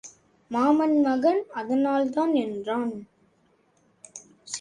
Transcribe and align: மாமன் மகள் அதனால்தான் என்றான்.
மாமன் 0.51 1.01
மகள் 1.01 1.45
அதனால்தான் 1.53 2.33
என்றான். 2.33 2.93